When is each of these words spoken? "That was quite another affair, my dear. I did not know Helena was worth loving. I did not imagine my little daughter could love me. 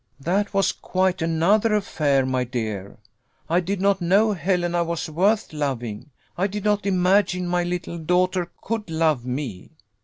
"That 0.19 0.51
was 0.51 0.71
quite 0.71 1.21
another 1.21 1.75
affair, 1.75 2.25
my 2.25 2.43
dear. 2.43 2.97
I 3.47 3.59
did 3.59 3.79
not 3.79 4.01
know 4.01 4.31
Helena 4.31 4.83
was 4.83 5.07
worth 5.07 5.53
loving. 5.53 6.09
I 6.35 6.47
did 6.47 6.63
not 6.63 6.87
imagine 6.87 7.45
my 7.47 7.61
little 7.63 7.99
daughter 7.99 8.51
could 8.63 8.89
love 8.89 9.27
me. 9.27 9.69